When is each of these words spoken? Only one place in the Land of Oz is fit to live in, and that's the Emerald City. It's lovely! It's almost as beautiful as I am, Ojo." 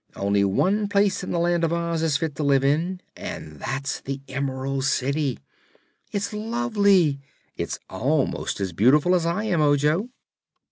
Only 0.15 0.43
one 0.43 0.87
place 0.87 1.23
in 1.23 1.29
the 1.29 1.37
Land 1.37 1.63
of 1.63 1.71
Oz 1.71 2.01
is 2.01 2.17
fit 2.17 2.33
to 2.37 2.43
live 2.43 2.63
in, 2.63 3.01
and 3.15 3.59
that's 3.59 3.99
the 4.01 4.19
Emerald 4.27 4.83
City. 4.85 5.37
It's 6.11 6.33
lovely! 6.33 7.19
It's 7.55 7.77
almost 7.87 8.59
as 8.59 8.73
beautiful 8.73 9.13
as 9.13 9.27
I 9.27 9.43
am, 9.43 9.61
Ojo." 9.61 10.09